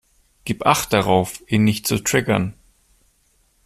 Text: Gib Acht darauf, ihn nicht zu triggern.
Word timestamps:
Gib 0.45 0.65
Acht 0.65 0.93
darauf, 0.93 1.43
ihn 1.45 1.63
nicht 1.63 1.85
zu 1.85 1.99
triggern. 2.03 2.55